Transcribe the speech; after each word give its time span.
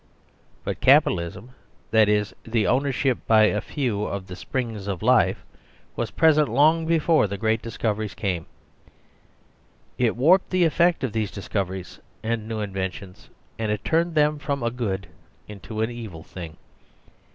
But 0.63 0.81
Capitalism 0.81 1.51
that 1.91 2.09
is, 2.09 2.33
the 2.43 2.65
ownership 2.65 3.19
by 3.27 3.43
a 3.43 3.61
few 3.61 4.05
of 4.05 4.25
the 4.25 4.35
springs 4.35 4.87
of 4.87 5.03
life 5.03 5.45
was 5.95 6.09
present 6.09 6.49
long 6.49 6.87
before 6.87 7.27
the 7.27 7.35
53 7.35 7.37
THE 7.37 7.37
SERVILE 7.37 7.37
STATE 7.37 7.39
great 7.41 7.61
discoveries 7.61 8.13
came. 8.15 8.45
It 9.99 10.15
warped 10.15 10.49
the 10.49 10.63
effect 10.65 11.03
of 11.03 11.13
these 11.13 11.29
discoveries 11.29 11.99
and 12.23 12.47
new 12.47 12.61
inventions, 12.61 13.29
and 13.59 13.71
it 13.71 13.85
turned 13.85 14.15
them 14.15 14.39
from 14.39 14.63
a 14.63 14.71
good 14.71 15.05
into 15.47 15.81
an 15.81 15.91
evil 15.91 16.23
thing. 16.23 16.57